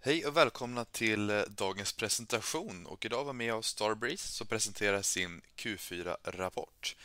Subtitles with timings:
[0.00, 5.02] Hej och välkomna till eh, dagens presentation och idag var med oss Starbreeze som presenterar
[5.02, 6.96] sin Q4-rapport.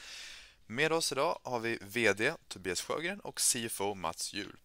[0.67, 4.55] Med oss idag har vi VD Tobias Sjögren och CFO Mats Hjul.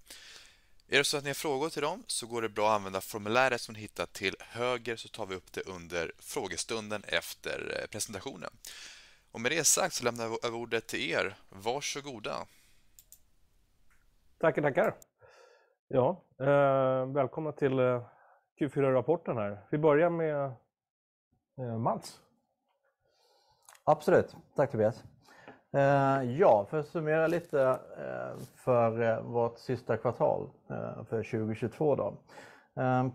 [0.89, 3.01] Är det så att ni har frågor till dem så går det bra att använda
[3.01, 7.91] formuläret som ni hittar till höger så tar vi upp det under frågestunden efter eh,
[7.91, 8.51] presentationen.
[9.33, 11.35] Och med det sagt så lämnar jag över ordet till er.
[11.49, 12.37] Varsågoda.
[14.39, 14.95] Tackar, tackar.
[15.89, 18.03] Ja, eh, välkomna till eh,
[18.59, 19.59] Q4-rapporten här.
[19.71, 20.53] Vi börjar med
[21.59, 22.21] eh, Mats.
[23.85, 25.05] Absolut, tack Tobias.
[25.73, 27.63] Eh, ja, för att summera lite
[27.99, 30.51] eh, för vårt sista kvartal
[31.09, 32.15] för 2022 då.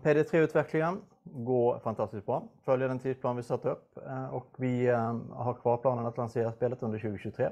[0.02, 3.98] PD3-utvecklingen går fantastiskt bra, följer den tidsplan vi satt upp
[4.30, 4.86] och vi
[5.30, 7.50] har kvar planen att lansera spelet under 2023.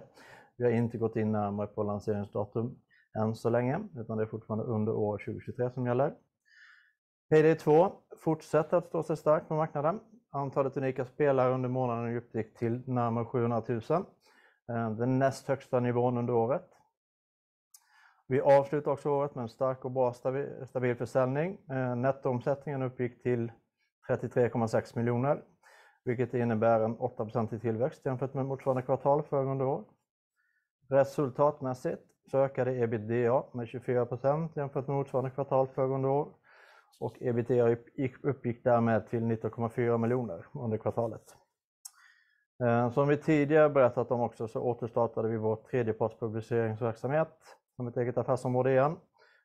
[0.56, 2.77] Vi har inte gått in närmare på lanseringsdatum
[3.18, 6.15] än så länge, utan det är fortfarande under år 2023 som gäller.
[7.32, 10.00] Payday 2 fortsätter att stå sig starkt på marknaden.
[10.30, 13.80] Antalet unika spelare under månaden uppgick till närmare 700 000.
[14.68, 16.68] Eh, den näst högsta nivån under året.
[18.26, 20.12] Vi avslutar också året med en stark och bra
[20.66, 21.59] stabil försäljning.
[21.70, 23.52] Eh, nettoomsättningen uppgick till
[24.09, 25.42] 33.6 miljoner,
[26.04, 29.85] vilket innebär en 8% tillväxt jämfört med motsvarande kvartal föregående år.
[30.88, 36.29] Resultatmässigt så ökade EBITDA med 24% jämfört med motsvarande kvartal föregående år
[37.01, 37.76] och EBITDA
[38.23, 41.37] uppgick därmed till 19.4 miljoner under kvartalet.
[42.62, 48.18] Eh, som vi tidigare berättat om också så återstartade vi vår tredjepartspubliceringsverksamhet som ett eget
[48.18, 48.96] affärsområde igen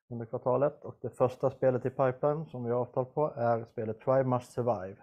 [0.09, 3.99] under kvartalet och det första spelet i pipeline som vi har avtal på är spelet
[3.99, 4.97] Tribe Must Survive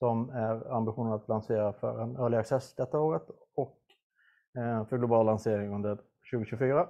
[0.00, 3.78] som är ambitionen att lansera för en early access detta året och
[4.58, 5.98] eh, för global lansering under
[6.32, 6.88] 2024.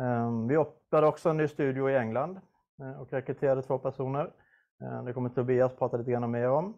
[0.00, 2.40] Eh, vi öppnade också en ny studio i England
[2.82, 4.32] Eh, och rekryterade två personer.
[4.82, 6.76] Eh, det kommer Tobias prata lite grann mer om.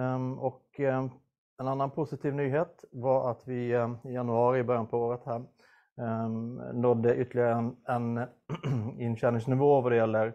[0.00, 0.38] Ehm,
[0.78, 1.10] ehm,
[1.58, 5.44] en annan positiv nyhet var att vi ehm, i januari, i början på året här,
[6.72, 8.26] nådde ytterligare en
[8.98, 10.26] intjäningsnivå vad det gäller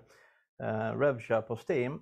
[0.64, 2.02] eh, RevShare på Steam,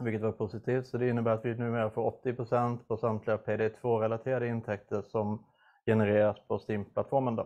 [0.00, 0.86] vilket var positivt.
[0.86, 5.46] Så Det innebär att vi numera får 80% på samtliga PD2-relaterade intäkter som
[5.86, 7.40] genereras på Steam-plattformen.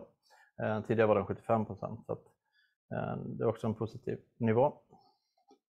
[0.87, 2.17] Tidigare var den 75%.
[2.93, 4.73] Eh, det är också en positiv nivå.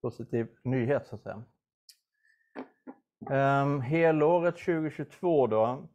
[0.03, 1.43] Positiv nyhet så att säga.
[3.31, 5.89] Ehm, helåret 2022 då.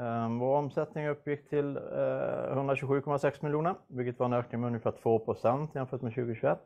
[0.00, 5.18] Ehm, vår omsättning uppgick till eh, 127.6 miljoner, vilket var en ökning med ungefär 2
[5.18, 6.58] procent jämfört med 2021.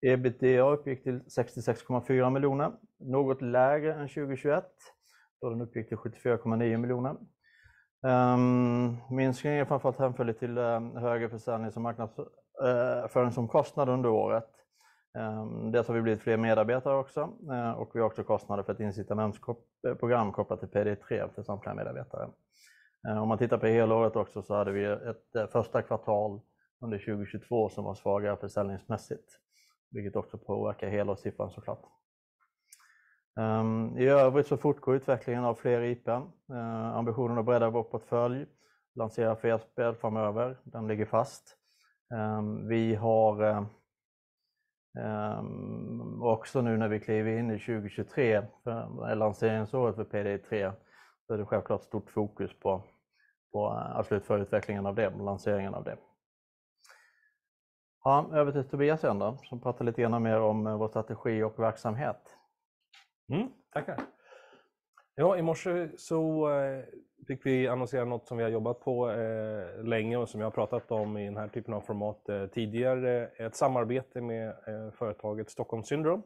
[0.00, 4.64] EBITDA uppgick till 66.4 miljoner, något lägre än 2021
[5.40, 7.16] då den uppgick till 74.9 miljoner.
[8.02, 14.48] Ehm, Minskningen är framförallt hänförlig till ehm, högre försäljnings- och marknadsföringsomkostnader eh, under året.
[15.18, 18.72] Ehm, dels har vi blivit fler medarbetare också eh, och vi har också kostnader för
[18.72, 22.28] ett incitamentsprogram eh, kopplat till PD3 för samtliga medarbetare.
[23.22, 26.40] Om man tittar på helåret också så hade vi ett första kvartal
[26.80, 29.38] under 2022 som var svagare försäljningsmässigt,
[29.90, 31.82] vilket också påverkar helårssiffran såklart.
[33.38, 36.22] Ehm, I övrigt så fortgår utvecklingen av fler IP:n.
[36.50, 36.56] Ehm,
[36.94, 38.46] ambitionen att bredda vår portfölj,
[38.94, 41.56] lansera fler spel framöver, den ligger fast.
[42.14, 43.66] Ehm, vi har
[46.20, 50.72] också nu när vi kliver in i 2023, eh, lanseringsåret för PDI3,
[51.26, 52.82] så är det självklart stort fokus på
[53.54, 55.96] eh, att slutföra utvecklingen av det, lanseringen av det.
[58.04, 61.42] Ja, över till Tobias igen då, som pratar lite grann mer om eh, vår strategi
[61.42, 62.37] och verksamhet.
[63.28, 64.06] Mm, tackar.
[65.20, 66.84] Ja, i morse så eh,
[67.26, 70.50] fick vi annonsera något som vi har jobbat på eh, länge och som jag har
[70.50, 73.26] pratat om i den här typen av format eh, tidigare.
[73.26, 74.54] Ett samarbete med
[74.94, 76.22] företaget Stockholm Syndrome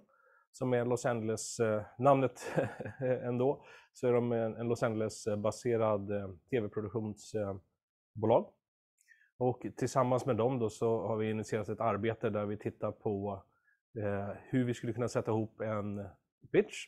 [0.50, 1.58] som är Los Angeles
[1.98, 2.52] namnet
[3.22, 3.64] ändå.
[3.92, 6.08] Så är de en Los Angeles-baserad
[6.50, 8.46] tv-produktionsbolag.
[9.38, 13.42] Och Tillsammans med dem då så har vi initierat ett arbete där vi tittar på
[14.34, 16.08] hur vi skulle kunna sätta ihop en
[16.52, 16.86] pitch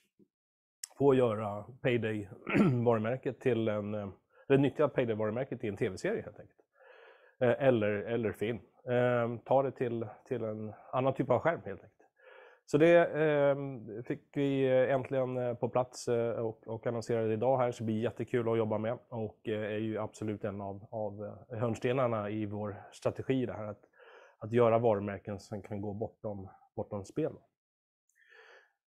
[0.98, 4.08] på att göra Payday-varumärket till en, eh,
[4.48, 6.60] eller nyttja Payday-varumärket i en tv-serie helt enkelt.
[7.40, 7.66] Eh,
[8.02, 8.58] eller film.
[8.90, 9.70] Ehm, ta det
[10.26, 11.90] till en annan typ av skärm helt enkelt.
[12.66, 16.08] Så Det ehm, fick vi eh, äntligen på plats
[16.66, 17.72] och annonserade idag här.
[17.72, 22.46] så Det blir jättekul att jobba med och är ju absolut en av hörnstenarna i
[22.46, 23.74] vår strategi det här
[24.38, 25.92] att göra varumärken som kan gå
[26.74, 27.32] bortom spel.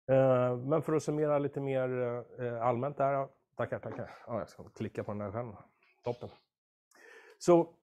[0.08, 3.28] Eh, men För att summera lite mer eh, allmänt där.
[3.58, 3.80] Tackar.
[3.80, 4.12] tackar.
[4.28, 5.54] Ja, jag ska klicka på den där själv.
[6.04, 6.30] Toppen.
[7.38, 7.74] Så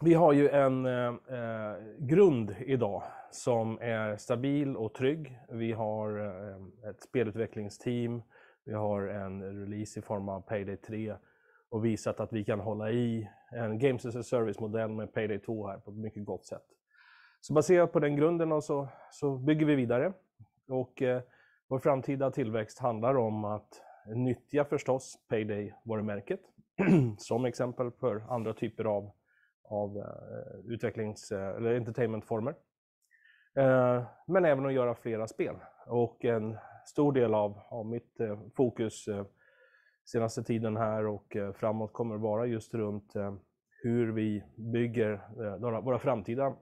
[0.00, 5.38] vi har ju en eh, eh, grund idag som är stabil och trygg.
[5.48, 8.22] Vi har eh, ett spelutvecklingsteam,
[8.64, 11.14] vi har en release i form av Payday 3
[11.70, 15.66] och visat att vi kan hålla i en Games as a Service-modell med Payday 2
[15.66, 16.64] här på ett mycket gott sätt.
[17.40, 20.12] Så baserat på den grunden och så, så bygger vi vidare.
[20.68, 21.22] Och eh,
[21.68, 26.40] vår framtida tillväxt handlar om att nyttja förstås Payday-varumärket
[27.18, 29.10] som exempel för andra typer av,
[29.64, 32.54] av uh, utvecklings eh, eller entertainmentformer.
[33.58, 35.56] Uh, men även att göra flera spel.
[35.86, 36.56] Och en
[36.86, 38.20] stor del av, av mitt
[38.56, 39.08] fokus
[40.04, 43.12] senaste tiden här och framåt kommer vara just runt
[43.82, 45.20] hur vi bygger
[45.80, 46.56] våra framtida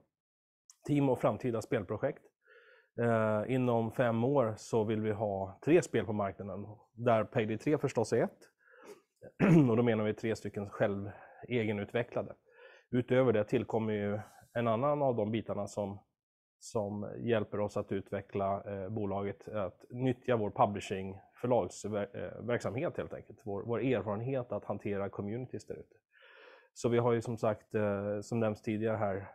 [0.87, 2.23] team och framtida spelprojekt.
[3.01, 7.77] Eh, inom fem år så vill vi ha tre spel på marknaden, där Payday 3
[7.77, 8.39] förstås är ett.
[9.69, 11.11] och då menar vi tre stycken själv
[11.47, 12.35] egenutvecklade.
[12.91, 14.19] Utöver det tillkommer ju
[14.53, 15.99] en annan av de bitarna som,
[16.59, 23.39] som hjälper oss att utveckla eh, bolaget, att nyttja vår publishing förlagsverksamhet helt enkelt.
[23.43, 25.95] Vår, vår erfarenhet att hantera communities där ute.
[26.73, 29.27] Så vi har ju som sagt, eh, som nämnts tidigare här,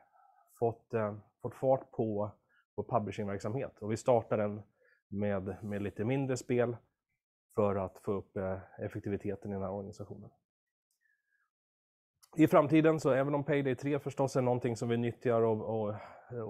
[0.59, 2.31] fått, eh, fått fart på
[2.79, 3.79] vår publishingverksamhet.
[3.79, 4.63] Och vi startar den
[5.09, 6.77] med, med lite mindre spel
[7.55, 10.31] för att få upp eh, effektiviteten i den här organisationen.
[12.37, 15.95] I framtiden, så även om Payday 3 förstås är någonting som vi nyttjar och, och,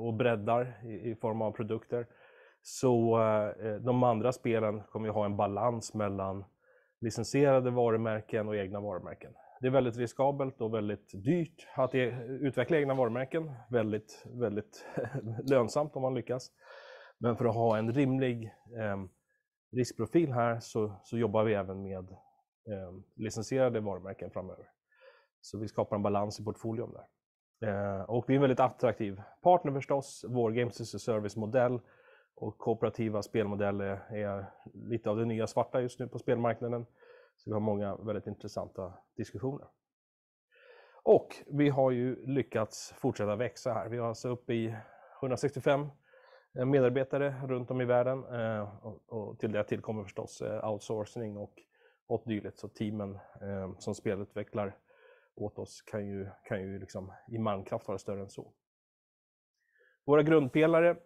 [0.06, 2.06] och breddar i, i, form av produkter,
[2.62, 3.20] så
[3.60, 6.44] eh, de andra spelen kommer ju ha en balans mellan
[7.00, 9.32] licensierade varumärken och egna varumärken.
[9.60, 13.52] Det är väldigt riskabelt och väldigt dyrt att e- utveckla egna varumärken.
[13.70, 14.86] Väldigt, väldigt
[15.50, 16.50] lönsamt om man lyckas.
[17.18, 18.44] Men för att ha en rimlig
[18.78, 19.04] eh,
[19.72, 22.10] riskprofil här så, så, jobbar vi även med
[22.68, 24.66] eh, licensierade varumärken framöver.
[25.40, 27.06] Så vi skapar en balans i portföljen där.
[27.68, 30.24] Eh, och vi är en väldigt attraktiv partner förstås.
[30.28, 31.80] Vår Games as a Service-modell
[32.34, 36.86] och kooperativa spelmodeller är lite av det nya svarta just nu på spelmarknaden.
[37.38, 39.68] Så vi har många väldigt intressanta diskussioner.
[41.02, 43.88] Och vi har ju lyckats fortsätta växa här.
[43.88, 44.76] Vi har alltså uppe i
[45.20, 45.86] 165
[46.58, 48.76] eh, medarbetare runt om i världen eh,
[49.06, 51.54] och till det tillkommer förstås eh, outsourcing och
[52.06, 52.58] åt dylikt.
[52.58, 53.18] Så teamen
[53.78, 54.76] som spelutvecklar
[55.34, 58.52] åt oss kan ju, kan ju liksom i mankraft vara större än så.
[60.04, 60.96] Våra grundpelare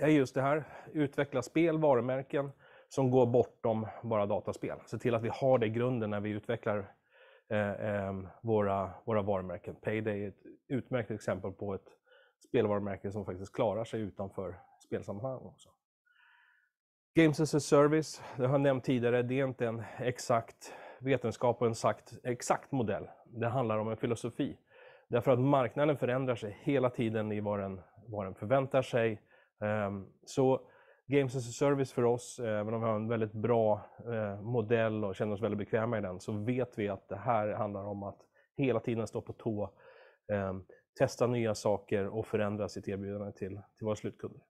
[0.00, 2.52] är just det här, utveckla spel, varumärken
[2.88, 4.78] som går bortom bara dataspel.
[4.86, 6.92] Se till att vi har det i grunden när vi utvecklar
[7.48, 8.12] eh, eh,
[8.42, 9.74] våra, våra varumärken.
[9.74, 11.88] Payday är ett utmärkt exempel på ett
[12.48, 14.54] spelvarumärke som faktiskt klarar sig utanför
[14.86, 15.68] spelsammanhang också.
[17.14, 21.60] Games as a service, det har jag nämnt tidigare, det är inte en exakt vetenskap
[21.60, 23.08] och en exakt, exakt modell.
[23.26, 24.58] Det handlar om en filosofi.
[25.08, 29.22] Därför att marknaden förändrar sig hela tiden i vad den, vad den förväntar sig.
[29.60, 30.60] Ehm, så
[31.08, 35.04] Games as a service för oss, även om vi har en väldigt bra eh, modell
[35.04, 38.02] och känner oss väldigt bekväma i den, så vet vi att det här handlar om
[38.02, 38.18] att
[38.56, 39.70] hela tiden stå på tå,
[40.32, 40.54] eh,
[40.98, 44.40] testa nya saker och förändra sitt erbjudande till, till våra slutkunder.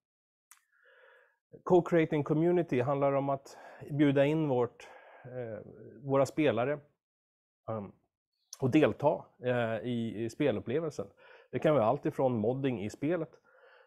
[1.65, 3.59] Co-creating community handlar om att
[3.91, 4.89] bjuda in vårt,
[5.25, 5.67] eh,
[6.03, 6.73] våra spelare
[7.71, 7.93] ehm,
[8.61, 11.07] och delta eh, i, i spelupplevelsen.
[11.51, 13.31] Det kan vara allt ifrån modding i spelet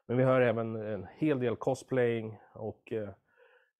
[0.10, 3.10] men vi har även en hel del cosplaying och eh,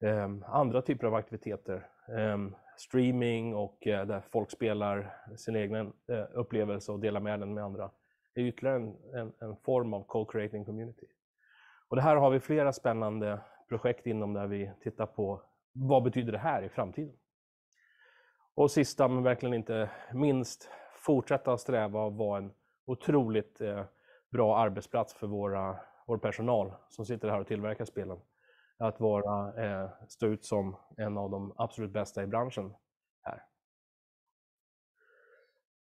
[0.02, 1.88] ehm, andra typer av aktiviteter.
[2.08, 2.38] Eh,
[2.78, 7.64] streaming och eh, där folk spelar sin egen eh, upplevelse och delar med den med
[7.64, 7.92] andra.
[8.34, 11.08] Det är ytterligare en, en, en form av co-creating community.
[11.88, 16.32] Och det här har vi flera spännande projekt inom där vi tittar på vad betyder
[16.32, 17.16] det här i framtiden?
[18.56, 22.52] Och sista men verkligen inte minst, fortsätta sträva och vara en
[22.86, 23.84] otroligt eh,
[24.32, 28.20] bra arbetsplats för våra vår personal som sitter här och tillverkar spelen
[28.78, 32.74] att vara, eh, stå ut som en av de absolut bästa i branschen
[33.22, 33.44] här.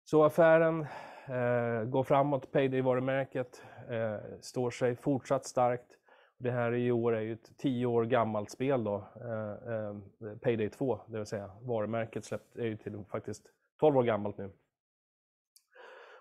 [0.04, 0.80] Så affären
[1.28, 5.96] eh, går framåt, Payday-varumärket eh, står sig fortsatt starkt.
[6.38, 10.68] Det här i år är ju ett tio år gammalt spel då, eh, eh Payday
[10.68, 13.46] 2, det vill säga varumärket släppt, är ju till faktiskt
[13.78, 14.52] 12 år gammalt nu.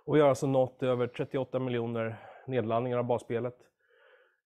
[0.05, 2.15] Och vi har alltså nått över 38 miljoner
[2.47, 3.68] nedladdningar av basspelet.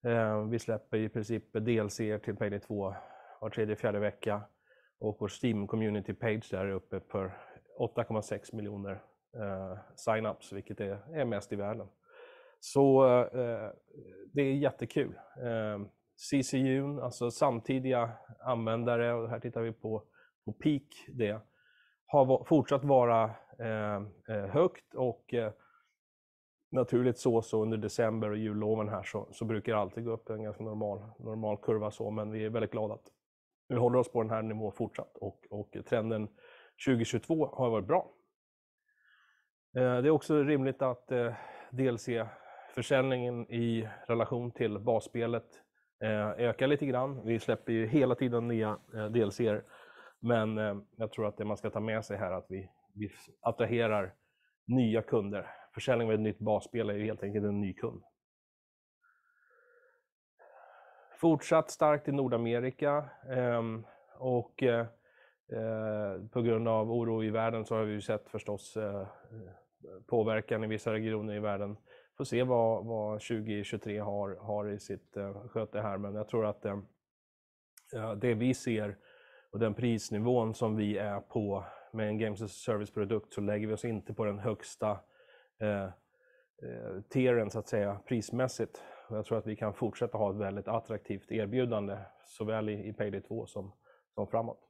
[0.04, 2.94] Eh, vi släpper i princip DLC till Payday 2
[3.40, 4.42] var tredje, fjärde vecka.
[4.98, 7.30] Och vår Steam Community Page där är uppe på
[7.78, 9.02] 8,6 miljoner
[9.36, 11.86] eh, sign-ups, vilket är, mest i världen.
[12.60, 13.70] Så eh,
[14.32, 15.14] det är jättekul.
[16.30, 20.02] CCU, alltså samtidiga användare, och här tittar vi på,
[20.44, 21.40] på peak det,
[22.06, 23.30] har fortsatt vara
[24.26, 25.34] högt och
[26.74, 30.30] naturligt så, så under december och julloven här så, så brukar det alltid gå upp
[30.30, 33.10] en ganska normal, normal kurva så, men vi är väldigt glada att
[33.68, 36.28] vi håller oss på den här nivån fortsatt och, och trenden
[36.86, 38.10] 2022 har varit bra.
[39.76, 41.34] Eh, det är också rimligt att eh,
[41.70, 45.46] DLC-försäljningen i relation till basspelet
[46.04, 47.26] eh, ökar lite grann.
[47.26, 48.78] Vi släpper ju hela tiden nya
[49.10, 49.40] DLC,
[50.20, 50.56] men
[50.96, 54.14] jag tror att det man ska ta med sig här är att vi, vi attraherar
[54.66, 55.50] nya kunder.
[55.74, 58.02] Försäljning av ett nytt basspel är ju helt enkelt en ny kund.
[61.16, 63.86] Fortsatt starkt i Nordamerika ehm,
[64.18, 64.86] och eh,
[65.52, 69.06] eh, på grund av oro i världen så har vi ju sett förstås eh,
[70.06, 71.76] påverkan i vissa regioner i världen.
[72.16, 75.16] Får se vad, vad 2023 har, har i sitt
[75.48, 76.66] sköte här, men jag tror att
[78.16, 78.96] det vi ser
[79.50, 83.66] och den prisnivån som vi är på med en Games as a Service-produkt så lägger
[83.66, 84.98] vi oss inte på den högsta
[85.60, 88.82] Eh, eh, tieren så att säga prismässigt.
[89.08, 92.92] Och jag tror att vi kan fortsätta ha ett väldigt attraktivt erbjudande såväl i, i
[92.92, 93.72] Payday 2 som,
[94.14, 94.60] som framåt.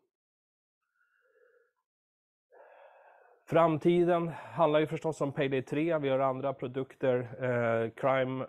[3.46, 5.98] Framtiden handlar ju förstås om Payday 3.
[5.98, 8.46] Vi har andra produkter, eh, Crime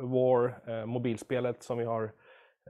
[0.00, 2.12] War, eh, mobilspelet som vi har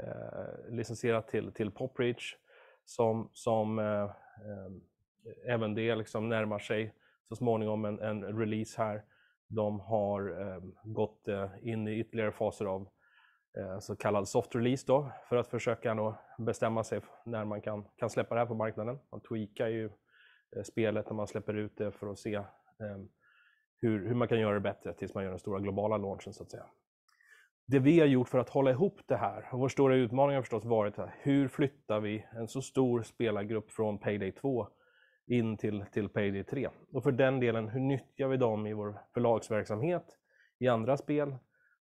[0.00, 2.36] eh, licensierat till, till Popreach,
[2.84, 4.12] som, som eh, eh,
[5.46, 6.94] även det liksom närmar sig
[7.28, 9.02] så småningom en, en release här.
[9.48, 12.88] De har eh, gått eh, in i ytterligare faser av
[13.58, 17.84] eh, så kallad soft release då, för att försöka då bestämma sig när man kan,
[17.96, 18.98] kan släppa det här på marknaden.
[19.10, 19.90] Man tweakar ju
[20.56, 23.08] Eh, spelet när man släpper ut det för att se ehm,
[23.80, 26.42] hur, hur man kan göra det bättre tills man gör den stora globala launchen så
[26.42, 26.66] att säga.
[27.66, 30.42] Det vi har gjort för att hålla ihop det här, och vår stora utmaning har
[30.42, 34.68] förstås varit här, hur flyttar vi en så stor spelargrupp från Payday 2
[35.26, 36.68] in till, till Payday 3?
[36.92, 40.04] Och för den delen, hur nyttjar vi dem i vår förlagsverksamhet,
[40.58, 41.36] i andra spel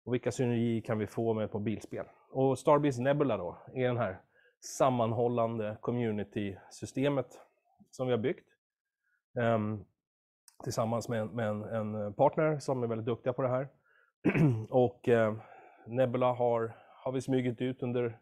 [0.06, 2.06] och vilka synergier kan vi få med ett mobilspel?
[2.30, 4.22] Och Starbreeze Nebula då, är den här
[4.60, 7.28] sammanhållande community-systemet
[7.92, 8.48] som vi har byggt
[9.34, 9.86] um,
[10.64, 13.68] tillsammans med, med en, en, partner som är väldigt duktiga på det här.
[14.70, 15.38] och uh,
[15.88, 18.20] Nebula har, har vi smugit ut under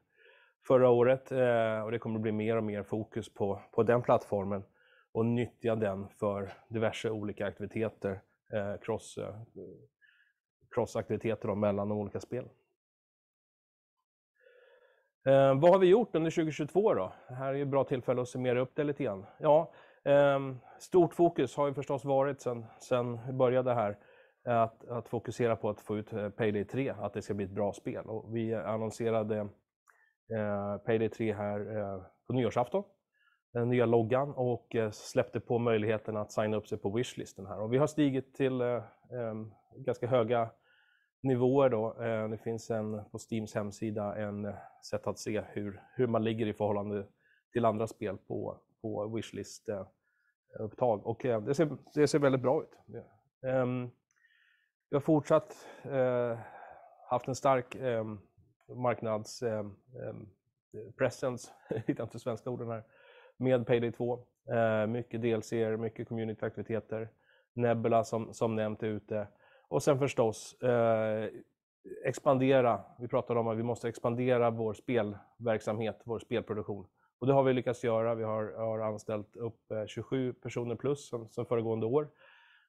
[0.68, 4.64] förra året eh, och det kommer bli mer och mer fokus på, på den plattformen
[5.14, 8.12] och nyttja den för diverse olika aktiviteter,
[8.54, 9.36] uh, cross, eh,
[10.76, 12.50] crossaktiviteter mellan de olika spelen.
[15.26, 17.14] Eh, vad har vi gjort under 2022 då?
[17.28, 19.26] Det här är ett bra tillfälle att summera upp det lite grann.
[19.40, 19.72] Ja,
[20.04, 20.40] eh,
[20.80, 23.98] stort fokus har ju förstås varit sen, sen vi började här
[24.46, 27.52] att, att fokusera på att få ut eh, Payday 3, att det ska bli ett
[27.52, 28.06] bra spel.
[28.06, 29.38] Och vi annonserade
[30.36, 32.84] eh, Payday 3 här eh, på nyårsafton,
[33.54, 37.60] den nya loggan och eh, släppte på möjligheten att signa upp sig på wishlisten här.
[37.60, 38.84] Och vi har stigit till eh,
[39.76, 40.50] ganska höga
[41.24, 42.04] nivåer då.
[42.04, 44.54] Eh, det finns en, på Steams hemsida en
[44.90, 47.08] sätt att se hur, hur man ligger i förhållande
[47.52, 52.80] till andra spel på, på wishlist-upptag och det ser, det ser väldigt bra ut.
[54.90, 55.68] Vi har fortsatt
[57.10, 57.76] haft en stark
[58.68, 62.84] marknadspresence, jag hittar inte svenska orden här,
[63.44, 64.26] med Payday 2.
[64.52, 67.10] Eh, mycket DLC, mycket communityaktiviteter,
[67.54, 69.28] Nebula som, som nämnt är ute
[69.68, 71.30] och sen förstås eh,
[72.06, 72.82] expandera.
[73.00, 76.88] Vi pratade om att vi måste expandera vår spelverksamhet, vår spelproduktion.
[77.20, 78.16] Och det har vi lyckats göra.
[78.16, 82.10] Vi har, har anställt upp eh, 27 personer plus som, som föregående år.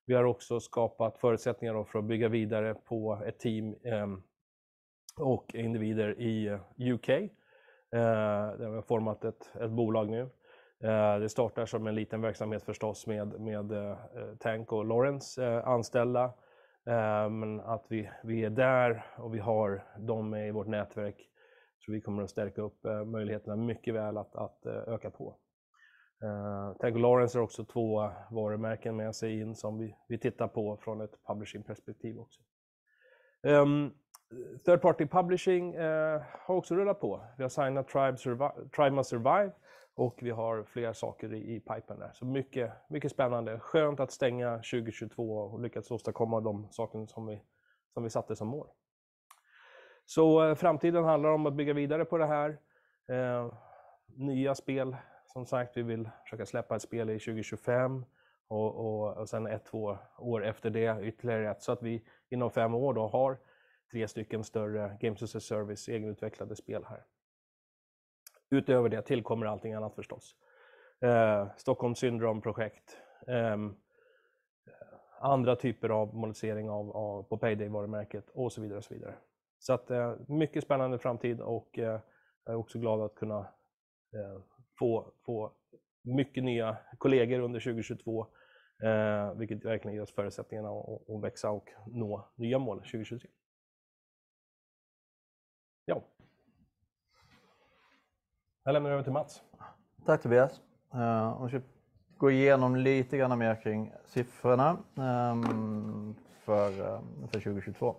[0.07, 4.07] Vi har också skapat förutsättningar för att bygga vidare på ett team eh,
[5.21, 6.59] och individer i
[6.93, 7.09] UK.
[7.09, 7.29] Eh,
[7.91, 10.29] där vi har format ett, ett bolag nu.
[10.85, 15.63] Eh, det startar som en liten verksamhet förstås med, med eh, eh, Tank och Lawrence
[15.63, 16.33] anställda.
[17.31, 21.31] men att vi, vi är där och vi har dem med i vårt nätverk
[21.79, 25.37] så vi kommer att stärka upp möjligheterna mycket väl att, att öka på.
[26.81, 30.77] Tank och Lawrence har också två varumärken med sig in som vi, vi tittar på
[30.77, 32.41] från ett publishing-perspektiv också.
[33.43, 33.91] Ehm,
[34.65, 35.79] third party publishing
[36.47, 37.27] har också rullat på.
[37.37, 39.53] Vi har signat Tribe, Survive, Tribe Must Survive
[39.95, 42.11] och vi har flera saker i, i pipen där.
[42.13, 43.59] Så mycket, mycket spännande.
[43.59, 47.41] Skönt att stänga 2022 och lyckats åstadkomma de sakerna som vi,
[47.95, 48.69] som vi satte som mål.
[50.05, 52.59] Så eh, framtiden handlar om att bygga vidare på det här.
[53.09, 53.53] Eh,
[54.07, 54.97] nya spel,
[55.27, 58.05] som sagt, vi vill försöka släppa ett spel i 2025
[58.49, 62.51] och, och, och sen ett, två år efter det ytterligare ett, så att vi inom
[62.51, 63.39] fem år då har
[63.91, 67.05] tre stycken större Games as a Service egenutvecklade spel här.
[68.55, 70.37] Utöver det tillkommer allting annat förstås.
[71.01, 73.57] Eh, Stockholms syndromprojekt, eh,
[75.21, 78.79] andra typer av monetisering av, av, på Payday-varumärket och så vidare.
[78.79, 79.15] och Så vidare.
[79.59, 82.01] Så att, eh, mycket spännande framtid och eh,
[82.45, 83.39] jag är också glad att kunna
[84.15, 84.43] eh,
[84.79, 85.53] få, få
[86.03, 88.27] mycket nya kollegor under 2022,
[88.83, 93.31] eh, vilket verkligen ger oss förutsättningarna att, att växa och nå nya mål 2023.
[95.85, 96.03] Ja.
[98.67, 99.43] Jag lämnar över till Mats.
[100.07, 100.61] Tack Tobias.
[100.95, 101.61] Eh, uh, om vi ska
[102.19, 107.97] gå igenom lite grann mer kring siffrorna um, för, um, för 2022.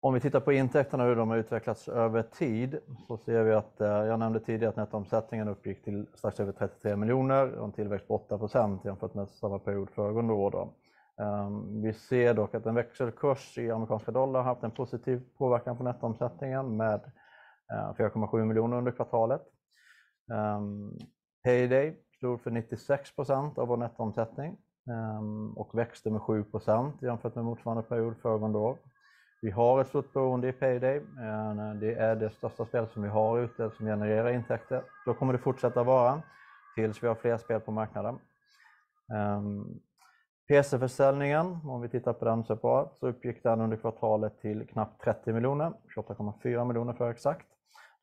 [0.00, 3.52] Om vi tittar på intäkterna och hur de har utvecklats över tid så ser vi
[3.52, 7.72] att, eh, jag nämnde tidigare att nettoomsättningen uppgick till strax över 33 miljoner och en
[7.72, 10.50] tillväxt på 8 procent jämfört med samma period föregående år.
[10.50, 10.74] Då.
[11.24, 15.76] Ehm, vi ser dock att en växelkurs i amerikanska dollar har haft en positiv påverkan
[15.76, 17.00] på nettoomsättningen med
[17.72, 19.42] Eh, 4,7 miljoner under kvartalet.
[20.32, 20.98] Ehm,
[21.44, 24.56] payday stod för 96% av vår nettoomsättning
[24.90, 28.78] ehm, och växte med 7% jämfört med motsvarande period föregående år.
[29.42, 30.96] Vi har ett stort beroende i Payday.
[30.96, 34.82] Eh, det är det största spel som vi har ute som genererar intäkter.
[35.04, 36.22] Så kommer det fortsätta vara
[36.74, 38.18] tills vi har fler spel på marknaden.
[39.14, 39.80] Ehm,
[40.48, 45.32] PC-försäljningen, om vi tittar på den separat, så uppgick den under kvartalet till knappt 30
[45.32, 47.46] miljoner, 28,4 miljoner för exakt.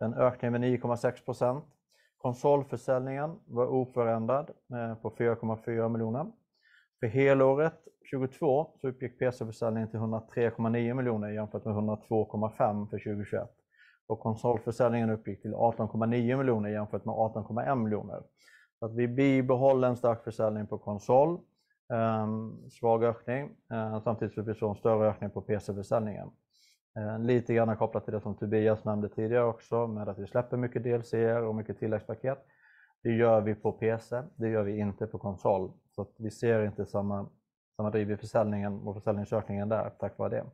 [0.04, 1.62] En ökning med 9,6%
[2.24, 6.26] Konsolförsäljningen var oförändrad eh, på 4,4 miljoner.
[7.00, 7.74] För helåret
[8.12, 13.50] 2022 så uppgick PC-försäljningen till 103,9 miljoner jämfört med 102,5 för 2021.
[14.08, 18.24] Och konsolförsäljningen uppgick till 18,9 miljoner jämfört med 18,1 miljoner.
[18.80, 21.40] Så att vi bibehåller en stark försäljning på konsol,
[21.94, 22.28] eh,
[22.80, 26.30] svag ökning, eh, samtidigt som vi såg en större ökning på PC-försäljningen.
[26.98, 30.58] Eh, lite grann kopplat till det som Tobias nämnde tidigare också med att vi släpper
[30.58, 31.14] mycket DLC
[31.48, 32.46] och mycket tilläggspaket.
[33.04, 35.72] Det gör vi på PC, det gör vi inte på konsol.
[35.96, 37.30] Så vi ser inte samma,
[37.78, 40.46] samma driv i försäljningen och försäljningsökningen där tack vare det.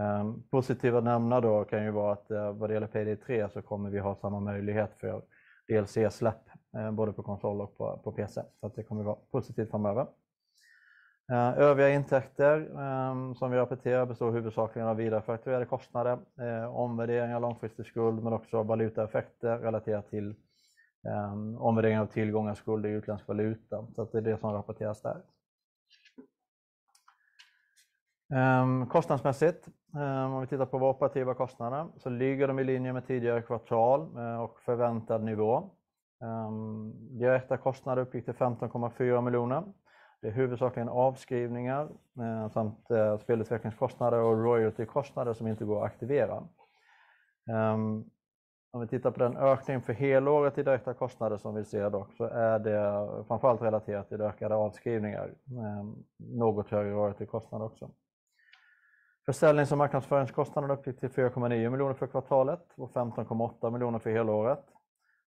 [0.00, 3.48] Um, positiva att nämna då kan ju vara att uh, vad det gäller Payday 3
[3.48, 5.22] så kommer vi ha samma möjlighet för
[5.68, 8.42] DLC-släpp uh, eh, både på konsol och på, på PC.
[8.60, 10.06] Så att det kommer vara positivt framöver.
[11.30, 17.40] Eh, övriga intäkter ehm, som vi rapporterar består huvudsakligen av vidarefakturerade kostnader, eh, omvärdering av
[17.42, 20.34] långfristig skuld men också valutaeffekter relaterat till
[21.08, 23.86] ehm, omvärdering av tillgångar, skulder i utländsk valuta.
[23.94, 25.22] Så det är det som rapporteras där.
[28.34, 29.68] Ehm, kostnadsmässigt,
[30.26, 34.16] om vi tittar på våra operativa kostnader, så ligger de i linje med tidigare kvartal
[34.16, 35.70] eh, och förväntad nivå.
[37.10, 39.62] Direkta kostnader uppgick till 15,4 miljoner
[40.20, 41.88] det är huvudsakligen avskrivningar
[42.20, 46.48] eh, samt eh, spelutvecklingskostnader och royaltykostnader som inte går att aktivera.
[47.74, 48.10] Um,
[48.72, 52.12] om vi tittar på den ökning för helåret i direkta kostnader som vi ser dock
[52.12, 55.34] så är det framförallt relaterat till ökade avskrivningar.
[55.46, 57.90] Ehm, något högre royaltykostnader också.
[59.26, 64.64] Försäljnings och marknadsföringskostnaderna uppgick till 4,9 miljoner för kvartalet och 15,8 miljoner för helåret.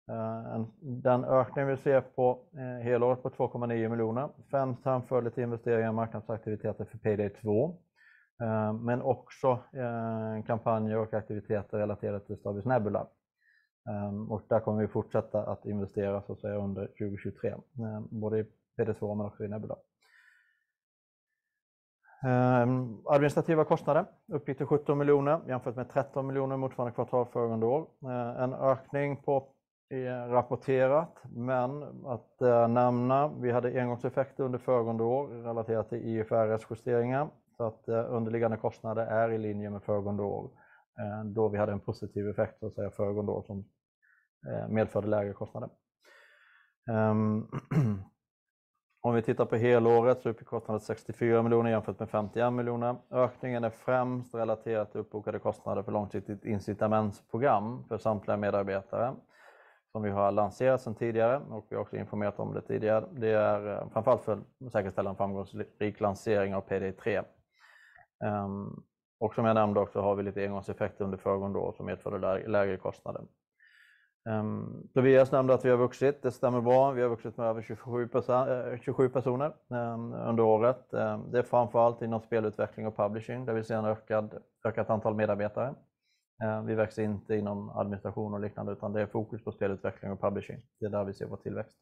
[0.09, 5.89] Eh, den ökning vi ser på eh, helåret på 2,9 miljoner, främst hänförlig till investeringar
[5.89, 7.77] i marknadsaktiviteter för Payday 2,
[8.41, 9.59] eh, men också
[10.47, 13.07] kampanjer och aktiviteter relaterade till Starbreeze Nebula.
[14.29, 17.55] Och där kommer vi fortsätta att investera så att säga under 2023,
[18.09, 18.45] både i
[18.77, 19.75] Payday 2 men också i Nebula.
[23.05, 27.87] Administrativa kostnader uppgick till 17 miljoner jämfört med 13 miljoner motsvarande kvartal föregående år.
[28.37, 29.53] En ökning på
[30.29, 37.63] rapporterat, men att eh, nämna, vi hade engångseffekter under föregående år relaterat till IFRS-justeringar, så
[37.63, 40.49] att eh, underliggande kostnader är i linje med föregående år,
[40.99, 43.65] eh, då vi hade en positiv effekt så att säga föregående år som
[44.69, 45.69] medförde lägre kostnader.
[46.91, 47.49] Um,
[49.01, 52.95] om vi tittar på helåret så uppgick kostnaden 64 miljoner jämfört med 51 miljoner.
[53.11, 59.13] Ökningen är främst relaterad till uppbokade kostnader för långsiktigt incitamentsprogram för samtliga medarbetare
[59.93, 63.05] som vi har lanserat sedan tidigare och vi har också informerat om det tidigare.
[63.11, 67.23] Det är eh, framförallt för att säkerställa en framgångsrik lansering av PD3.
[68.23, 68.83] Ehm,
[69.19, 72.77] och som jag nämnde också har vi lite engångseffekter under föregående år som medförde lägre
[72.77, 73.21] kostnader.
[74.29, 76.91] Ehm, Tobias nämnde att vi har vuxit, det stämmer bra.
[76.91, 78.09] Vi har vuxit med över 27,
[78.81, 80.91] 27 eh, personer ehm, under året.
[81.31, 85.75] Det är framförallt inom spelutveckling och publishing där vi ser en ökad, ökat antal medarbetare.
[86.43, 90.21] Eh, vi växer inte inom administration och liknande utan det är fokus på spelutveckling och
[90.21, 90.61] publishing.
[90.79, 91.77] Det är där vi ser vår tillväxt.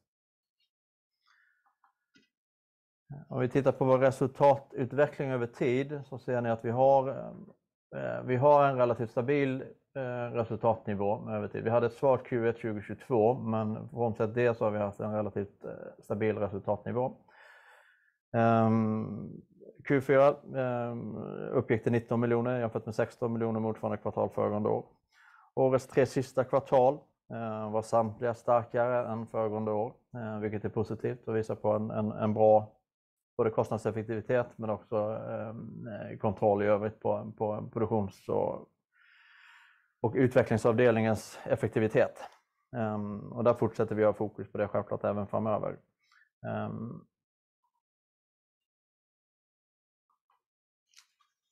[3.10, 7.08] Eh, om vi tittar på vår resultatutveckling över tid så ser ni att vi har,
[7.96, 9.64] eh, vi har en relativt stabil
[10.32, 11.64] resultatnivå över tid.
[11.64, 15.64] Vi hade ett svagt Q1 2022 men frånsett det så har vi haft en relativt
[15.98, 17.16] stabil resultatnivå.
[18.32, 19.42] Ehm,
[19.88, 21.16] Q4 ehm,
[21.52, 24.84] uppgick till 19 miljoner jämfört med 16 miljoner motsvarande kvartal föregående år.
[25.54, 26.94] Årets tre sista kvartal
[27.30, 31.70] eh, var samtliga starkare än föregående år, eh, vilket är positivt och visar på
[32.22, 32.72] en bra
[33.36, 38.28] både kostnadseffektivitet men också ehm, eh, kontroll i övrigt på produktions-
[40.00, 42.18] och utvecklingsavdelningens effektivitet.
[42.76, 45.76] Ehm, där fortsätter vi att ha fokus på det självklart även framöver.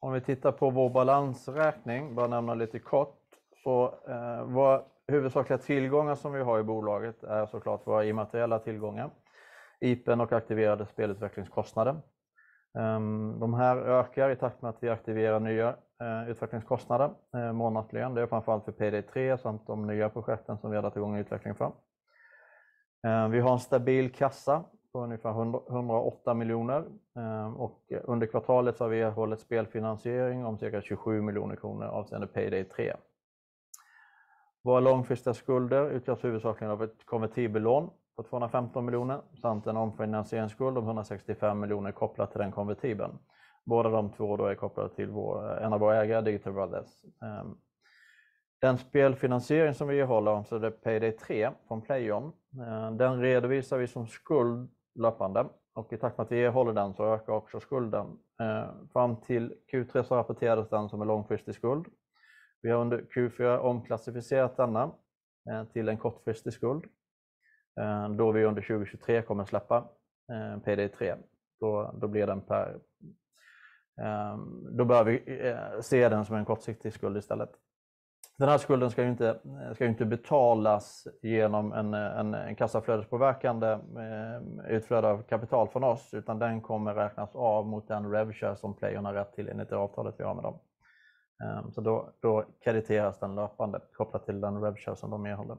[0.03, 3.19] Om vi tittar på vår balansräkning, bara nämna lite kort,
[3.63, 9.11] så eh, våra huvudsakliga tillgångar som vi har i bolaget är såklart våra immateriella tillgångar,
[9.81, 11.97] IP:n och aktiverade spelutvecklingskostnader.
[12.79, 15.69] Ehm, de här ökar i takt med att vi aktiverar nya
[16.01, 18.15] eh, utvecklingskostnader eh, månatligen.
[18.15, 20.97] Det är framför allt för Payday 3 samt de nya projekten som vi har dragit
[20.97, 21.73] igång utveckling för.
[23.07, 25.31] Ehm, vi har en stabil kassa på ungefär
[25.71, 26.85] 108 miljoner
[27.17, 32.27] ehm, och under kvartalet så har vi erhållit spelfinansiering om cirka 27 miljoner kronor avseende
[32.27, 32.97] Payday 3.
[34.63, 40.85] Våra långfristiga skulder utgörs huvudsakligen av ett konvertibellån på 215 miljoner samt en omfinansieringsskuld om
[40.85, 43.19] 165 miljoner kopplat till den konvertibeln.
[43.65, 45.09] Båda de två då är kopplade till
[45.61, 47.05] en av våra ägare, Digital Brothers.
[47.23, 47.57] Ehm,
[48.61, 52.33] den spelfinansiering som vi erhåller, alltså det Payday 3 från Playon,
[52.67, 56.95] ehm, den redovisar vi som skuld löpande och i takt med att vi erhåller den
[56.95, 58.19] så ökar också skulden.
[58.41, 61.87] Eh, fram till Q3 så rapporterades den som en långfristig skuld.
[62.63, 64.93] Vi har under Q4 omklassificerat denna
[65.51, 66.85] eh, till en kortfristig skuld,
[67.81, 69.89] eh, då vi under 2023 kommer släppa
[70.65, 71.17] Payday 3.
[71.61, 72.79] Då blir den per,
[74.71, 75.23] då bör vi
[75.83, 77.51] se den som en kortsiktig skuld istället.
[78.41, 79.03] Den här skulden ska
[79.81, 86.95] ju inte betalas genom en kassaflödespåverkande eh, utflöde av kapital från oss, utan den kommer
[86.95, 90.35] räknas av mot den revshare som Playon har rätt till enligt det avtalet vi har
[90.35, 90.59] med dem.
[91.45, 91.81] Eh, så
[92.21, 95.57] då krediteras den löpande kopplat till den revshare som de erhåller.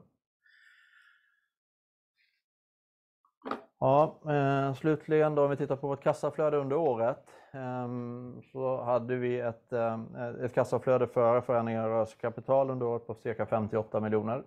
[3.82, 9.16] Ja, eh, slutligen då om vi tittar på vårt kassaflöde under året, ehm, så hade
[9.16, 14.44] vi ett eh, kassaflöde före förändringar i rörelsekapital under året på cirka 58 miljoner.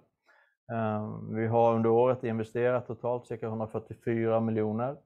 [0.74, 4.98] Ehm, vi har under året investerat totalt cirka 144 miljoner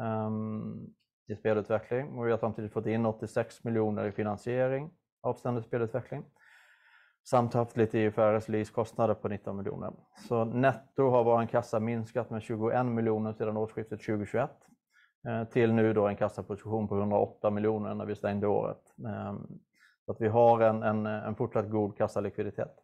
[0.00, 0.86] ehm,
[1.28, 4.90] i spelutveckling och vi har samtidigt fått in 86 miljoner i finansiering
[5.22, 6.24] avseende spelutveckling
[7.30, 9.92] samt haft lite IFRS leasekostnader på 19 miljoner.
[10.28, 14.50] Så netto har vår kassa minskat med 21 miljoner sedan årsskiftet 2021
[15.28, 18.82] eh, till nu då en kassaposition på 108 miljoner när vi stängde året.
[18.98, 19.46] Ehm,
[20.04, 22.74] så att vi har en fortsatt god kassalikviditet.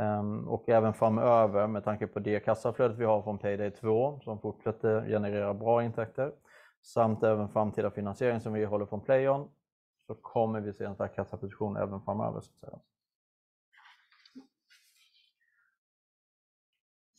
[0.00, 4.40] Ehm, och även framöver med tanke på det kassaflödet vi har från Payday 2 som
[4.40, 6.32] fortsätter generera bra intäkter
[6.82, 9.48] samt även framtida finansiering som vi håller från Playon
[10.06, 12.78] så kommer vi se en stark kassaposition även framöver så att säga.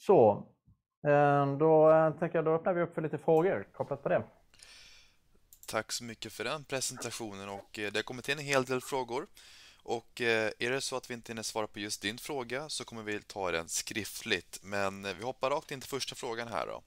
[0.06, 0.48] Så,
[1.08, 4.24] eh, då eh, tänker jag då öppnar vi upp för lite frågor kopplat på det.
[5.68, 8.82] Tack så mycket för den presentationen och eh, det har kommit in en hel del
[8.82, 9.28] frågor.
[9.84, 13.04] Och är det så att vi inte hinner svara på just din fråga så kommer
[13.04, 14.60] vi ta den skriftligt.
[14.64, 16.82] Men vi hoppar rakt in till första frågan här då.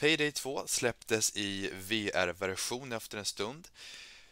[0.00, 3.68] Payday 2 släpptes i VR-version efter en stund.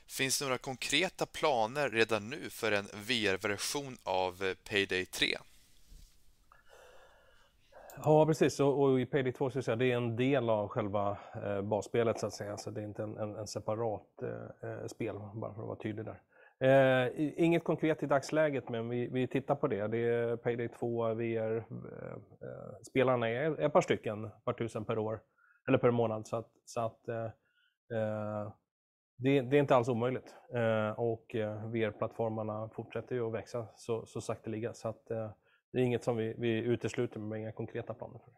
[0.07, 5.39] Finns det några konkreta planer redan nu för en VR-version av Payday 3?
[7.97, 8.61] Ja, precis.
[8.61, 12.33] Och i Payday 2 så är det en del av själva eh, basspelet så att
[12.33, 12.57] säga.
[12.57, 16.21] Så det är inte en separat eh, eh, spel, bara för att vara tydlig där.
[17.17, 19.87] Inget konkret i dagsläget, men vi tittar på det.
[19.87, 25.21] Det är Payday 2 VR-spelarna är ett par stycken, ett par tusen per år
[25.69, 26.27] eller per månad.
[26.65, 27.01] Så att
[29.17, 30.35] det är inte alls omöjligt.
[30.97, 34.73] Och VR-plattformarna fortsätter ju att växa så sakteliga.
[34.73, 35.11] Så att
[35.75, 38.37] det är inget som vi utesluter med inga konkreta planer för det.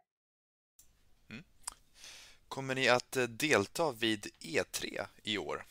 [2.48, 5.62] Kommer ni att delta vid E3 i år?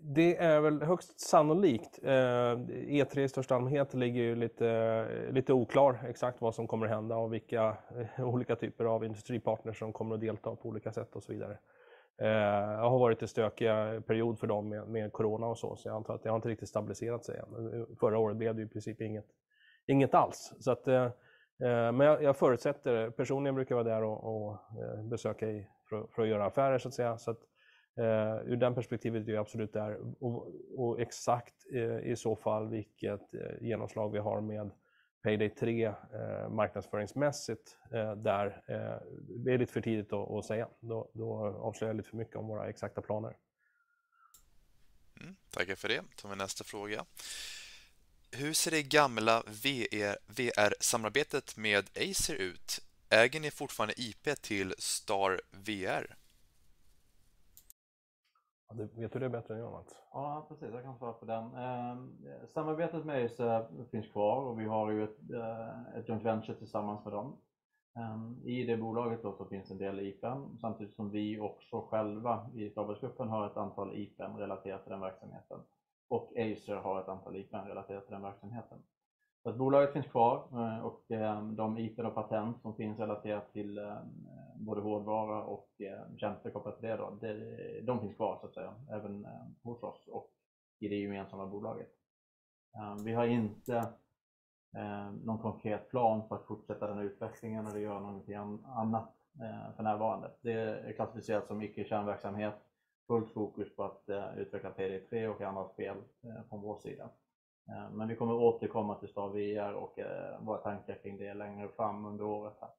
[0.00, 1.98] Det är väl högst sannolikt.
[2.02, 4.36] E3 i största allmänhet ligger ju
[5.32, 7.76] lite oklar exakt vad som kommer hända och vilka
[8.18, 11.58] olika typer av industripartners som kommer att delta på olika sätt och så vidare.
[12.18, 13.68] Eh, det har varit en stökig
[14.06, 16.68] period för dem med corona och så, så jag antar att det har inte riktigt
[16.68, 17.72] stabiliserat sig än.
[17.72, 19.00] Eh, eh, förra året blev det ju i princip
[19.86, 20.52] inget alls.
[20.60, 20.86] Så att,
[21.94, 24.58] men jag förutsätter, personligen brukar jag vara där och
[25.10, 25.46] besöka
[25.88, 27.18] för att göra affärer så att säga.
[27.18, 27.40] Så att
[28.44, 29.98] ur den perspektivet är jag absolut där.
[30.76, 31.66] Och exakt
[32.02, 33.20] i så fall vilket
[33.60, 34.70] genomslag vi har med
[35.24, 35.94] Payday 3 eh,
[36.50, 38.62] marknadsföringsmässigt eh, där.
[39.44, 40.68] Det är lite för tidigt att säga.
[40.80, 43.36] Då avslöjar jag lite för mycket om våra exakta planer.
[45.20, 46.02] Mm, tackar för det.
[46.16, 47.04] Tar vi nästa fråga.
[48.32, 49.42] Hur ser det gamla
[50.26, 52.80] VR-samarbetet med Acer ut?
[53.10, 56.16] Äger ni fortfarande IP till Star VR?
[58.72, 60.02] Vet du det bättre än jag, Mats?
[60.12, 60.74] Ja, precis.
[60.74, 61.54] Jag kan svara på den.
[61.54, 62.16] Ehm,
[62.48, 67.12] samarbetet med Acer finns kvar och vi har ju ett eh, joint venture tillsammans med
[67.12, 67.36] dem.
[67.98, 72.50] Ehm, I det bolaget då så finns en del IP:n, samtidigt som vi också själva
[72.54, 75.58] i stabelsgruppen har ett antal IP:n relaterat till den verksamheten.
[76.08, 78.78] och Acer har ett antal IP:n relaterat till den verksamheten.
[79.42, 83.52] Så att Bolaget finns kvar eh, och ehm, de IP:n och patent som finns relaterat
[83.52, 83.78] till
[84.54, 87.18] Eh, både hårdvara och eh, tjänster kopplat till det då,
[87.82, 89.30] de finns kvar så att säga, även eh,
[89.62, 90.30] hos oss och
[90.78, 91.90] i det gemensamma bolaget.
[93.04, 93.92] Vi har inte
[95.22, 99.12] någon konkret plan för att fortsätta den här utvecklingen eller göra någonting annat
[99.76, 100.30] för närvarande.
[100.40, 102.54] Det är klassificerat som icke-kärnverksamhet,
[103.06, 104.04] fullt fokus på att
[104.36, 105.96] utveckla PD3 och andra spel
[106.48, 107.08] från vår sida.
[107.92, 109.98] Men Vi kommer återkomma till Star VR och
[110.40, 112.70] våra tankar kring det längre fram under året här.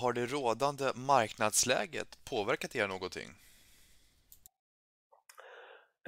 [0.00, 3.28] Har det rådande marknadsläget påverkat er någonting?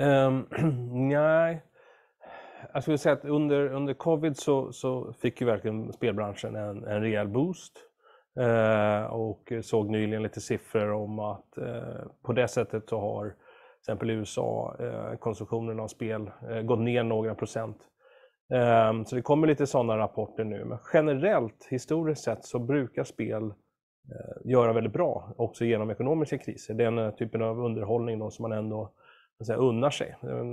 [0.01, 0.47] Ehm,
[1.09, 1.63] nej.
[2.73, 4.37] Jag skulle säga att under covid
[4.73, 7.73] så fick ju verkligen spelbranschen en rejäl boost.
[8.41, 14.11] Eh, såg nyligen lite siffror om att eh, på det sättet så har till exempel
[14.11, 16.31] i USA eh, konsumtionen av spel
[16.65, 17.79] gått ner några procent.
[18.55, 20.65] Ehm, så Det kommer lite sådana rapporter nu.
[20.65, 23.53] Men Generellt, historiskt sett, så brukar spel
[24.09, 26.75] Eh, göra väldigt bra också genom ekonomiska kriser.
[26.75, 28.93] Den eh, typen av underhållning då som man ändå
[29.47, 30.17] säga unnar sig.
[30.23, 30.45] Eh,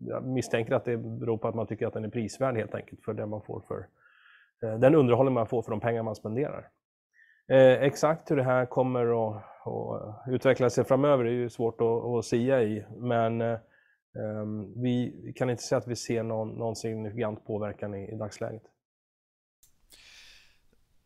[0.00, 3.04] jag misstänker att det beror på att man tycker att den är prisvärd helt enkelt
[3.04, 3.86] för det man får för
[4.60, 6.68] den underhållning man får för de pengar man spenderar.
[7.80, 9.42] Exakt hur det här kommer att
[10.28, 15.78] utveckla sig framöver är ju svårt att sia i, men ehm, vi kan inte säga
[15.78, 18.62] att vi ser någon signifikant påverkan i dagsläget.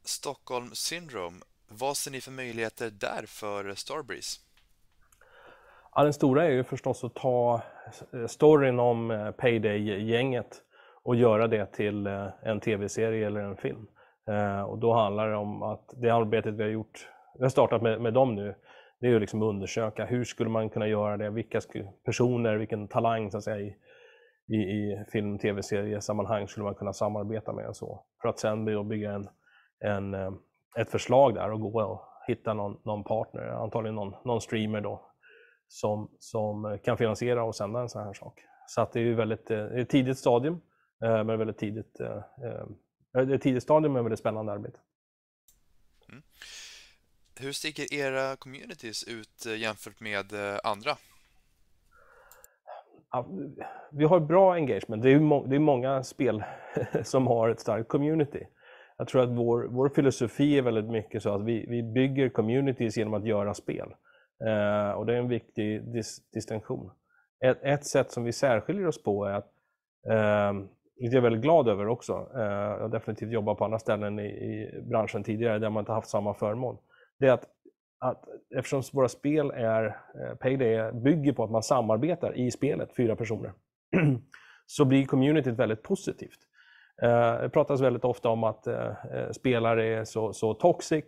[0.04, 1.36] Stockholm Syndrome,
[1.72, 4.40] vad ser ni för möjligheter där för Starbreeze?
[5.94, 7.62] Ja, den stora är ju förstås att ta
[8.12, 10.62] eh, storyn om eh, Payday-gänget
[11.02, 13.86] och göra det till eh, en TV-serie eller en film.
[14.80, 17.08] Då handlar det om att det arbetet vi har gjort,
[17.38, 18.54] vi har startat med dem nu,
[19.00, 21.60] det är ju liksom att undersöka hur skulle man kunna göra det, vilka
[22.04, 23.74] personer, vilken talang så att säga
[24.48, 28.04] i film- och TV-seriesammanhang skulle man kunna samarbeta med och så.
[28.22, 29.22] För att sen bygga
[29.80, 30.14] en
[30.78, 35.10] ett förslag där och gå och hitta någon partner, antagligen någon streamer då,
[36.18, 38.40] som kan finansiera och sända en sådan här sak.
[38.92, 40.60] Det är ju väldigt, det är ett tidigt stadium,
[41.00, 44.78] men väldigt tidigt, det är ett tidigt stadium med väldigt spännande arbete.
[47.40, 50.32] Hur sticker era communities ut jämfört med
[50.64, 50.96] andra?
[53.10, 53.28] Ja,
[53.92, 55.02] vi har bra engagement.
[55.02, 56.44] Det är många spel
[57.02, 58.46] som har ett starkt community.
[59.02, 59.28] Jag tror att
[59.72, 63.88] vår filosofi är väldigt mycket så att vi bygger communities genom att göra spel.
[64.44, 65.82] Eh, och Det är en viktig
[66.32, 66.90] distinktion.
[67.62, 69.50] Ett sätt som vi särskiljer oss på är att,
[70.10, 73.78] ehm, vilket jag är väldigt glad över också, eh, jag har definitivt jobbat på andra
[73.78, 76.78] ställen i branschen tidigare där man inte haft samma förmån.
[77.18, 77.44] Det är att
[78.56, 83.52] eftersom våra spel är, eh, Payday bygger på att man samarbetar i spelet, fyra personer,
[84.66, 86.38] så blir communityt väldigt positivt.
[87.02, 91.04] Eh, det pratas väldigt ofta om att eh, eh, spelare är så toxic.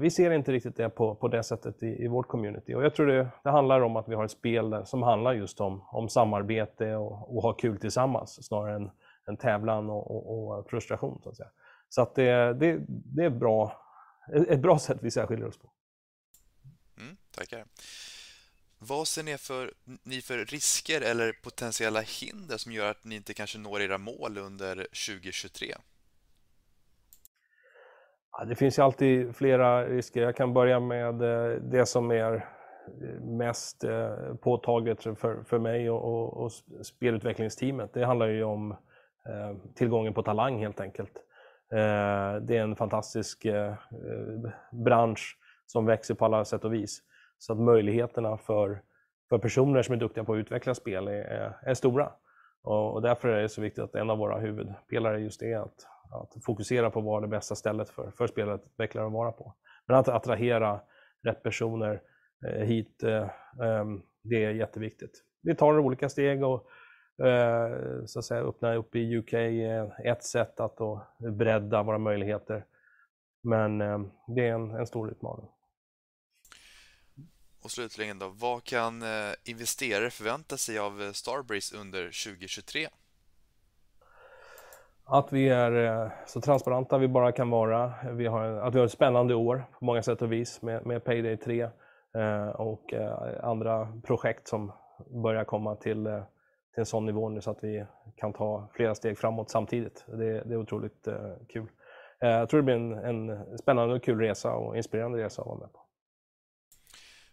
[0.00, 2.72] Vi ser inte riktigt det på det sättet i vårt community.
[2.72, 3.06] Jag tror
[3.44, 7.42] det handlar om att vi har ett spel där som handlar just om samarbete och
[7.42, 8.90] ha kul tillsammans snarare
[9.28, 11.36] än tävlan och frustration så att
[12.14, 12.52] säga.
[12.52, 13.72] Det är bra,
[14.48, 15.70] ett bra sätt vi särskiljer oss på.
[17.00, 17.64] Mm, tackar.
[18.88, 19.22] Vad ser
[20.08, 24.38] ni för risker eller potentiella hinder som gör att ni inte kanske når era mål
[24.38, 25.74] under 2023?
[28.32, 30.22] Ja, det finns ju alltid flera risker.
[30.22, 32.48] Jag kan börja med eh, det som är
[33.20, 35.02] mest eh, påtagligt
[35.44, 37.94] för mig och spelutvecklingsteamet.
[37.94, 38.70] Det handlar ju om
[39.28, 41.12] eh, tillgången på talang helt enkelt.
[42.42, 43.46] Det är en fantastisk
[44.72, 47.02] bransch som växer på alla sätt och vis
[47.42, 48.82] så att Möjligheterna för
[49.40, 52.12] personer som är duktiga på att utveckla spel är stora.
[53.02, 57.00] Därför är det så viktigt att en av våra huvudpelare just är att fokusera på
[57.00, 59.54] vad det bästa stället för spelutvecklare att vara på.
[59.86, 60.80] Men Att attrahera
[61.22, 62.02] rätt personer
[62.46, 63.30] eh, hit, eh,
[63.66, 65.24] ehm, det är jätteviktigt.
[65.42, 66.68] Vi tar olika steg och
[67.26, 67.70] eh,
[68.06, 71.98] så att säga öppna upp i UK är eh, ett sätt att då bredda våra
[71.98, 72.64] möjligheter.
[73.42, 75.48] Men ehm, det är en, en stor utmaning.
[77.64, 82.88] Och slutligen då, vad kan eh, investerare förvänta sig av eh, Starbreeze under 2023?
[85.04, 87.92] Att vi är eh, så transparenta vi bara kan vara.
[88.12, 91.04] Vi har, att vi har ett spännande år på många sätt och vis med, med
[91.04, 91.68] Payday 3
[92.54, 92.94] och
[93.42, 94.72] andra projekt som
[95.22, 99.18] börjar komma till, till en sån nivå nu så att vi kan ta flera steg
[99.18, 100.04] framåt samtidigt.
[100.06, 101.08] Det, det är otroligt
[101.48, 101.68] kul.
[102.18, 105.58] Jag tror det blir en, en spännande och kul resa och inspirerande resa att vara
[105.58, 105.81] med på.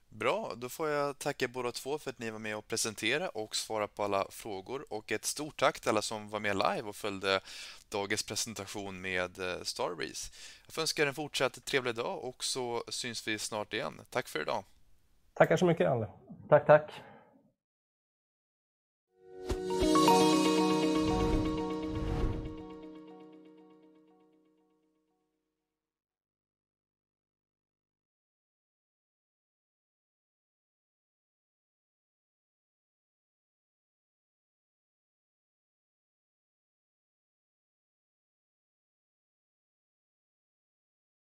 [0.09, 3.55] Bra, då får jag tacka båda två för att ni var med och presentera och
[3.55, 6.95] svara på alla frågor och ett stort tack till alla som var med live och
[6.95, 7.39] följde
[7.89, 10.31] dagens presentation med eh, Starbreeze.
[10.65, 14.01] Jag får önska er en fortsatt trevlig dag och så syns vi snart igen.
[14.09, 14.63] Tack för idag.
[15.33, 16.07] Tackar så mycket, Anne.
[16.49, 16.91] Tack, tack.